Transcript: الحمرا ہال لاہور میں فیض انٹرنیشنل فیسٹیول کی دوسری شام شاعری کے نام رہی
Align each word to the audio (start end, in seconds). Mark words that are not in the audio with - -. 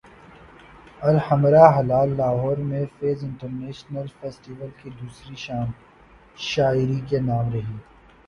الحمرا 1.01 1.65
ہال 1.73 1.91
لاہور 2.17 2.57
میں 2.69 2.83
فیض 2.99 3.23
انٹرنیشنل 3.23 4.07
فیسٹیول 4.21 4.69
کی 4.81 4.89
دوسری 5.01 5.35
شام 5.37 5.71
شاعری 6.45 6.99
کے 7.09 7.19
نام 7.21 7.51
رہی 7.53 7.77